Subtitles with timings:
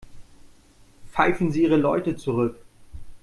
[1.11, 2.57] Pfeifen Sie Ihre Leute zurück.